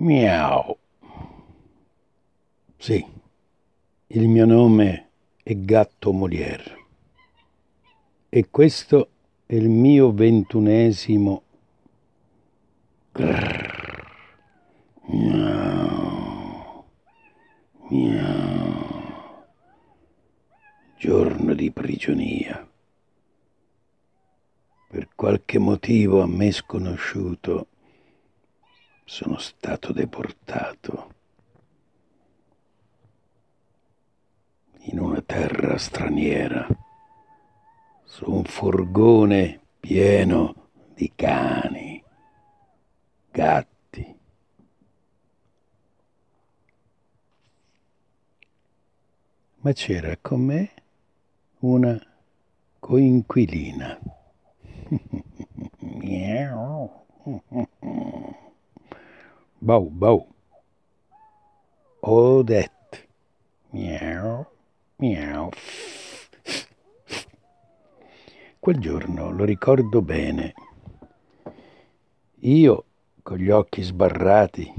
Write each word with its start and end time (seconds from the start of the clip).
Miau. 0.00 0.78
Sì, 2.78 3.04
il 4.06 4.28
mio 4.28 4.46
nome 4.46 5.10
è 5.42 5.54
Gatto 5.56 6.12
Molière 6.12 6.86
e 8.30 8.48
questo 8.48 9.10
è 9.44 9.56
il 9.56 9.68
mio 9.68 10.10
ventunesimo 10.10 11.42
Grrr. 13.12 14.06
Miau. 15.08 16.84
Miau. 17.90 19.44
Giorno 20.96 21.52
di 21.52 21.70
prigionia. 21.72 22.66
Per 24.88 25.08
qualche 25.14 25.58
motivo 25.58 26.22
a 26.22 26.26
me 26.26 26.50
sconosciuto 26.52 27.66
sono 29.10 29.38
stato 29.38 29.92
deportato 29.92 31.14
in 34.82 35.00
una 35.00 35.20
terra 35.20 35.76
straniera 35.78 36.64
su 38.04 38.30
un 38.30 38.44
furgone 38.44 39.58
pieno 39.80 40.68
di 40.94 41.10
cani, 41.16 42.00
gatti. 43.32 44.18
Ma 49.56 49.72
c'era 49.72 50.16
con 50.20 50.40
me 50.40 50.70
una 51.58 52.00
coinquilina. 52.78 53.98
Miau. 55.98 57.06
Bau, 59.70 59.88
bau. 59.88 60.26
Odette. 62.00 63.06
Miau, 63.70 64.44
miau. 64.96 65.48
Quel 68.58 68.78
giorno 68.80 69.30
lo 69.30 69.44
ricordo 69.44 70.02
bene. 70.02 70.54
Io, 72.40 72.84
con 73.22 73.36
gli 73.38 73.48
occhi 73.48 73.82
sbarrati, 73.82 74.74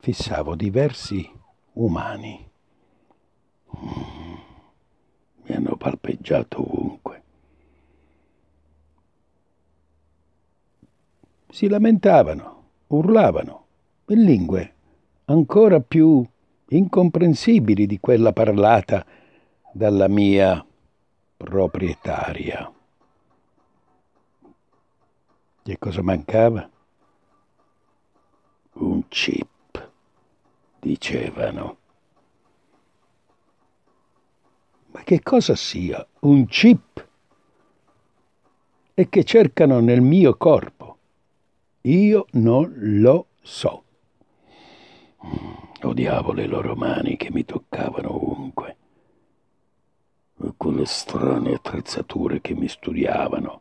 fissavo 0.00 0.56
diversi 0.56 1.30
umani. 1.74 2.50
Mi 5.44 5.54
hanno 5.54 5.76
palpeggiato 5.76 6.60
ovunque. 6.60 7.22
Si 11.48 11.68
lamentavano, 11.68 12.64
urlavano 12.88 13.63
in 14.08 14.22
lingue 14.22 14.74
ancora 15.26 15.80
più 15.80 16.22
incomprensibili 16.68 17.86
di 17.86 17.98
quella 18.00 18.32
parlata 18.32 19.04
dalla 19.72 20.08
mia 20.08 20.64
proprietaria. 21.36 22.70
Che 25.62 25.78
cosa 25.78 26.02
mancava? 26.02 26.68
Un 28.74 29.08
chip, 29.08 29.90
dicevano. 30.78 31.76
Ma 34.88 35.02
che 35.02 35.22
cosa 35.22 35.54
sia 35.54 36.06
un 36.20 36.46
chip? 36.46 37.08
E 38.92 39.08
che 39.08 39.24
cercano 39.24 39.80
nel 39.80 40.02
mio 40.02 40.36
corpo? 40.36 40.98
Io 41.82 42.26
non 42.32 42.72
lo 42.76 43.28
so. 43.40 43.84
Odiavo 45.94 46.32
le 46.32 46.46
loro 46.46 46.74
mani 46.74 47.16
che 47.16 47.30
mi 47.30 47.44
toccavano 47.44 48.16
ovunque 48.16 48.76
e 50.42 50.52
quelle 50.56 50.86
strane 50.86 51.54
attrezzature 51.54 52.40
che 52.40 52.52
mi 52.52 52.66
studiavano. 52.66 53.60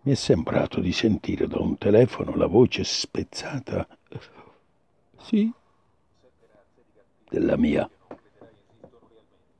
Mi 0.00 0.10
è 0.10 0.14
sembrato 0.16 0.80
di 0.80 0.90
sentire 0.90 1.46
da 1.46 1.60
un 1.60 1.78
telefono 1.78 2.34
la 2.34 2.48
voce 2.48 2.82
spezzata. 2.82 3.86
Sì, 5.18 5.48
della 7.28 7.56
mia. 7.56 7.88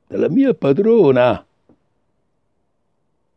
Della 0.07 0.29
mia 0.29 0.53
padrona. 0.53 1.45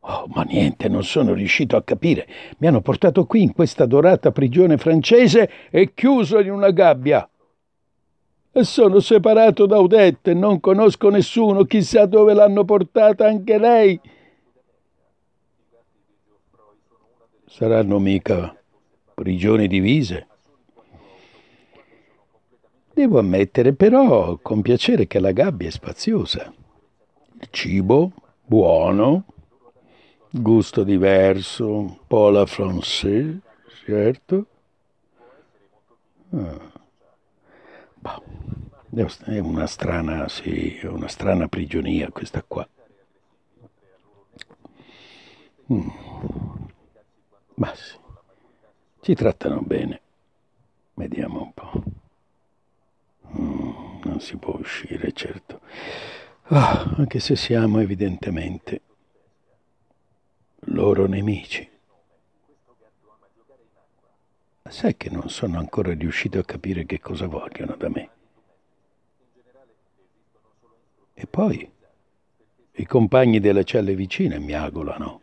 Oh, 0.00 0.26
ma 0.26 0.42
niente, 0.42 0.88
non 0.88 1.04
sono 1.04 1.34
riuscito 1.34 1.76
a 1.76 1.84
capire. 1.84 2.26
Mi 2.58 2.66
hanno 2.66 2.80
portato 2.80 3.26
qui 3.26 3.42
in 3.42 3.52
questa 3.52 3.86
dorata 3.86 4.32
prigione 4.32 4.76
francese 4.76 5.48
e 5.70 5.94
chiuso 5.94 6.40
in 6.40 6.50
una 6.50 6.72
gabbia. 6.72 7.28
Sono 8.62 9.00
separato 9.00 9.66
da 9.66 9.80
Odette, 9.80 10.32
non 10.32 10.60
conosco 10.60 11.10
nessuno, 11.10 11.64
chissà 11.64 12.06
dove 12.06 12.34
l'hanno 12.34 12.64
portata 12.64 13.26
anche 13.26 13.58
lei. 13.58 14.00
Saranno 17.46 17.98
mica 17.98 18.56
prigioni 19.12 19.66
divise. 19.66 20.26
Devo 22.92 23.18
ammettere 23.18 23.74
però 23.74 24.38
con 24.40 24.62
piacere 24.62 25.08
che 25.08 25.18
la 25.18 25.32
gabbia 25.32 25.66
è 25.66 25.70
spaziosa. 25.72 26.52
Il 27.40 27.48
cibo 27.50 28.12
buono, 28.44 29.24
gusto 30.30 30.84
diverso, 30.84 31.72
un 31.72 31.96
po' 32.06 32.28
alla 32.28 32.44
française, 32.44 33.40
certo. 33.84 34.46
Ah. 36.30 36.72
È 38.94 39.38
una 39.40 39.66
strana, 39.66 40.28
sì, 40.28 40.78
una 40.84 41.08
strana 41.08 41.48
prigionia 41.48 42.10
questa 42.10 42.44
qua. 42.44 42.64
Mm. 45.72 45.88
Ma 47.54 47.74
sì, 47.74 47.96
ci 49.00 49.14
trattano 49.14 49.62
bene. 49.62 50.00
Vediamo 50.94 51.42
un 51.42 51.52
po'. 51.52 51.82
Mm, 53.36 54.00
non 54.04 54.20
si 54.20 54.36
può 54.36 54.56
uscire, 54.58 55.10
certo. 55.12 55.60
Ah, 56.44 56.94
anche 56.96 57.18
se 57.18 57.34
siamo 57.34 57.80
evidentemente 57.80 58.80
loro 60.66 61.06
nemici. 61.06 61.68
Sai 64.68 64.96
che 64.96 65.10
non 65.10 65.28
sono 65.28 65.58
ancora 65.58 65.92
riuscito 65.92 66.38
a 66.38 66.44
capire 66.44 66.86
che 66.86 67.00
cosa 67.00 67.26
vogliono 67.26 67.74
da 67.74 67.88
me. 67.88 68.13
E 71.14 71.26
poi 71.26 71.72
i 72.72 72.86
compagni 72.86 73.38
delle 73.38 73.64
celle 73.64 73.94
vicine 73.94 74.38
mi 74.40 74.52
agolano 74.52 75.20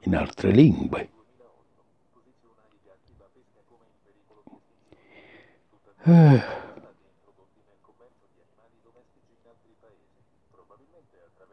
in 0.00 0.14
altre 0.14 0.50
lingue. 0.50 1.10
Eh. 6.04 6.42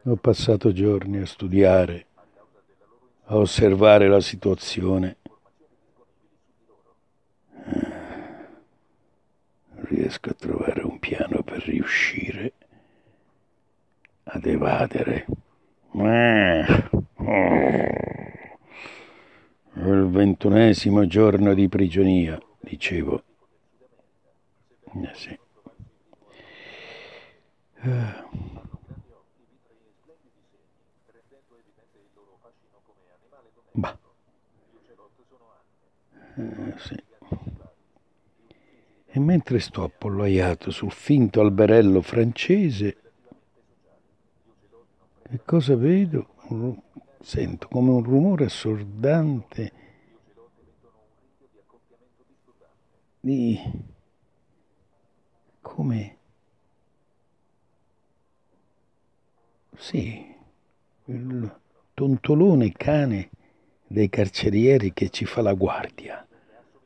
Ho 0.04 0.16
passato 0.16 0.74
giorni 0.74 1.20
a 1.20 1.26
studiare 1.26 2.08
a 3.26 3.36
osservare 3.38 4.08
la 4.08 4.22
situazione. 4.22 5.18
Non 9.70 9.86
riesco 9.86 10.30
a 10.30 10.34
trovare 10.34 10.82
un 10.82 10.98
piano 10.98 11.44
per 11.44 11.64
riuscire 11.64 12.54
ad 14.32 14.46
evadere. 14.46 15.26
Il 19.74 20.08
ventunesimo 20.10 21.08
giorno 21.08 21.54
di 21.54 21.68
prigionia, 21.68 22.40
dicevo. 22.60 23.24
Eh 24.94 25.12
sì. 25.14 25.40
Uh. 27.82 28.58
Bah. 33.72 33.98
Eh, 36.36 36.74
sì. 36.78 37.04
E 39.12 39.20
mentre 39.20 39.60
sto 39.60 39.84
appollaiato 39.84 40.70
sul 40.72 40.92
finto 40.92 41.42
alberello 41.42 42.02
francese, 42.02 42.98
cosa 45.50 45.76
vedo? 45.76 46.28
Sento 47.22 47.68
come 47.70 47.90
un 47.90 48.04
rumore 48.04 48.46
assordante 48.46 49.72
di... 53.20 53.60
come... 55.60 56.18
Sì, 59.76 60.24
il 61.06 61.60
tontolone 61.96 62.72
cane 62.74 63.30
dei 63.88 64.08
carcerieri 64.08 64.94
che 64.94 65.10
ci 65.10 65.26
fa 65.26 65.42
la 65.42 65.54
guardia. 65.54 66.28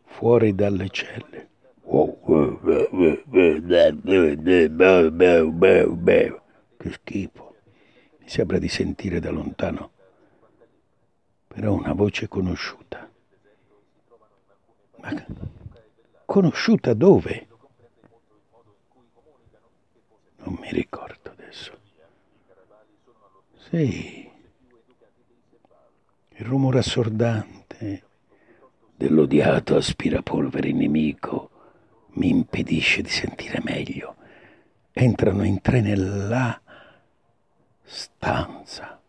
fuori 0.06 0.56
dalle 0.56 0.88
celle. 0.88 1.50
Che 6.78 6.92
schifo. 6.92 7.43
Mi 8.24 8.30
sembra 8.30 8.58
di 8.58 8.70
sentire 8.70 9.20
da 9.20 9.32
lontano, 9.32 9.92
però 11.46 11.74
una 11.74 11.92
voce 11.92 12.30
conosciuta. 12.30 13.12
Ma 15.02 15.26
conosciuta 16.26 16.94
dove? 16.94 17.48
Non 20.38 20.58
mi 20.60 20.72
ricordo 20.72 21.32
adesso. 21.32 21.78
Sì, 23.70 24.32
il 26.30 26.46
rumore 26.46 26.80
assordante 26.80 28.04
dell'odiato 28.96 29.76
aspirapolvere 29.76 30.72
nemico 30.72 31.50
mi 32.14 32.30
impedisce 32.30 33.02
di 33.02 33.10
sentire 33.10 33.60
meglio. 33.64 34.16
Entrano 34.94 35.44
in 35.44 35.60
tre 35.60 35.82
nella 35.82 36.62
stanza 37.84 39.00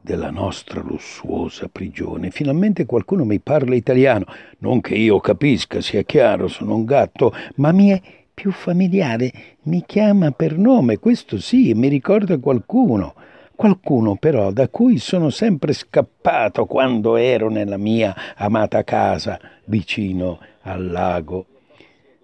della 0.00 0.30
nostra 0.30 0.80
lussuosa 0.80 1.68
prigione. 1.68 2.30
Finalmente 2.30 2.86
qualcuno 2.86 3.24
mi 3.24 3.38
parla 3.38 3.74
italiano. 3.74 4.24
Non 4.58 4.80
che 4.80 4.94
io 4.94 5.20
capisca, 5.20 5.80
sia 5.80 6.02
chiaro, 6.02 6.48
sono 6.48 6.74
un 6.74 6.84
gatto, 6.84 7.32
ma 7.56 7.72
mi 7.72 7.90
è 7.90 8.00
più 8.32 8.50
familiare. 8.50 9.30
Mi 9.64 9.84
chiama 9.86 10.30
per 10.30 10.56
nome, 10.56 10.98
questo 10.98 11.38
sì, 11.38 11.74
mi 11.74 11.88
ricorda 11.88 12.38
qualcuno. 12.38 13.14
Qualcuno 13.54 14.16
però 14.16 14.50
da 14.52 14.68
cui 14.68 14.96
sono 14.96 15.28
sempre 15.28 15.74
scappato 15.74 16.64
quando 16.64 17.16
ero 17.16 17.50
nella 17.50 17.76
mia 17.76 18.14
amata 18.36 18.82
casa 18.84 19.38
vicino 19.66 20.40
al 20.62 20.90
lago. 20.90 21.44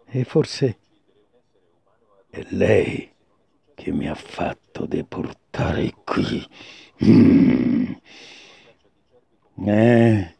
E 0.08 0.24
forse 0.24 0.78
è 2.30 2.42
lei 2.48 3.10
che 3.74 3.92
mi 3.92 4.08
ha 4.08 4.14
fatto 4.14 4.65
deportare 4.86 5.92
qui. 6.04 6.46
Mm. 7.04 7.92
Eh, 9.66 10.34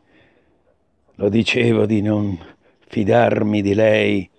lo 1.15 1.29
dicevo 1.29 1.87
di 1.87 2.03
non 2.03 2.39
fidarmi 2.87 3.63
di 3.63 3.75
lei, 3.75 4.31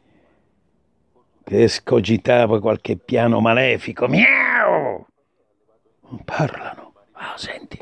che 1.44 1.64
escogitava 1.64 2.60
qualche 2.60 2.98
piano 2.98 3.40
malefico. 3.40 4.08
Miau! 4.08 5.06
Parlano. 6.26 6.94
Ah, 7.14 7.36
senti, 7.38 7.80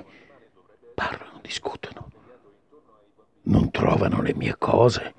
parlano, 0.93 1.39
discutono. 1.41 2.09
Non 3.43 3.71
trovano 3.71 4.21
le 4.21 4.33
mie 4.33 4.55
cose. 4.57 5.13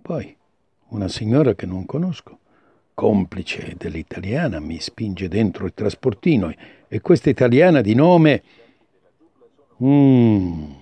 Poi 0.00 0.36
una 0.88 1.08
signora 1.08 1.54
che 1.54 1.66
non 1.66 1.86
conosco, 1.86 2.38
complice 3.02 3.74
dell'italiana, 3.76 4.60
mi 4.60 4.78
spinge 4.78 5.26
dentro 5.26 5.66
il 5.66 5.74
trasportino 5.74 6.54
e 6.86 7.00
questa 7.00 7.30
italiana 7.30 7.80
di 7.80 7.96
nome 7.96 8.42
mm, 9.82 10.72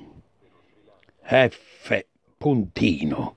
F. 1.22 2.04
Puntino, 2.36 3.36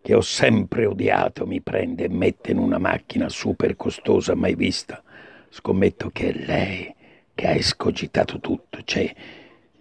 che 0.00 0.14
ho 0.14 0.22
sempre 0.22 0.86
odiato, 0.86 1.46
mi 1.46 1.60
prende 1.60 2.04
e 2.04 2.08
mette 2.08 2.52
in 2.52 2.58
una 2.58 2.78
macchina 2.78 3.28
super 3.28 3.76
costosa 3.76 4.34
mai 4.34 4.54
vista. 4.54 5.02
Scommetto 5.50 6.08
che 6.08 6.30
è 6.30 6.32
lei 6.32 6.94
che 7.34 7.46
ha 7.46 7.52
escogitato 7.52 8.40
tutto. 8.40 8.78
C'è 8.82 9.14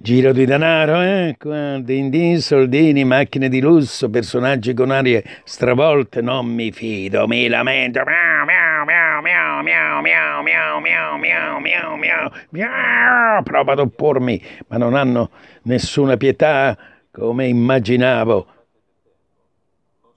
Giro 0.03 0.33
di 0.33 0.43
denaro, 0.43 0.99
eh? 1.01 1.33
Din 1.81 2.09
din, 2.09 2.41
soldini, 2.41 3.05
macchine 3.05 3.47
di 3.47 3.61
lusso, 3.61 4.09
personaggi 4.09 4.73
con 4.73 4.91
arie 4.91 5.23
stravolte, 5.45 6.19
non 6.19 6.47
mi 6.47 6.73
fido, 6.73 7.25
mi 7.25 7.47
lamento. 7.47 8.01
Miau, 8.03 8.43
miau, 8.43 8.83
miau, 8.83 9.21
miau, 9.21 9.63
miau, 9.63 10.01
miau, 10.01 10.41
miau, 10.43 10.81
miau, 10.81 11.17
miau, 11.17 11.59
miau, 11.61 11.95
miau, 11.95 12.31
miau. 12.49 13.43
Provo 13.43 13.71
ad 13.71 13.79
oppormi, 13.79 14.43
ma 14.67 14.75
non 14.75 14.95
hanno 14.95 15.29
nessuna 15.61 16.17
pietà, 16.17 16.77
come 17.09 17.47
immaginavo. 17.47 18.47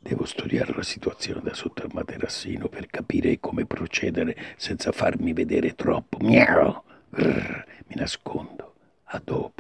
Devo 0.01 0.25
studiare 0.25 0.73
la 0.75 0.83
situazione 0.83 1.43
da 1.45 1.55
sotto 1.55 1.85
al 1.85 1.91
materassino 1.93 2.67
per 2.67 2.89
capire 2.89 3.39
come 3.39 3.67
procedere 3.67 4.35
senza 4.57 4.91
farmi 4.91 5.33
vedere 5.33 5.77
troppo. 5.77 6.19
Miau. 6.19 6.83
Grrr, 7.09 7.65
mi 7.87 7.95
nascondo. 7.95 8.75
A 9.11 9.23
dopo. 9.25 9.56